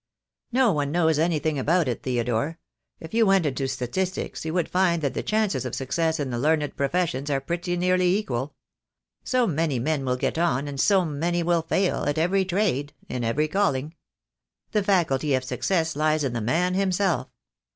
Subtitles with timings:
[0.51, 2.57] "No one knows anything about it, Theodore.
[2.99, 6.39] If you went into statistics you would find that the chances of success in the
[6.39, 8.55] learned professions are pretty nearly equal.
[9.23, 13.23] So many men will get on, and so many will fail, at every trade, in
[13.23, 13.93] every calling.
[14.71, 17.29] The faculty of success lies in the man himself.